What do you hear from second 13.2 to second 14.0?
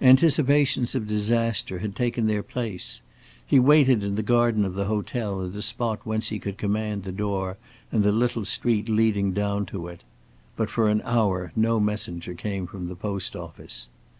office.